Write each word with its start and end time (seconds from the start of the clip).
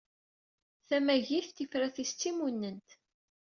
Tamagit 0.87 1.47
tifrat-is 1.55 2.11
d 2.13 2.17
timunent! 2.19 2.89